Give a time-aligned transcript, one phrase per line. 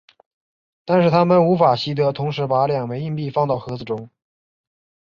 [0.83, 4.09] 但是它们无法习得同时把两枚硬币放到盒子中。